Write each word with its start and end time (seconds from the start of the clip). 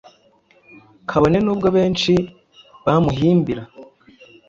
Kabone 1.09 1.37
nubwo 1.41 1.67
benshi 1.77 2.13
bamuhimbira 2.85 3.63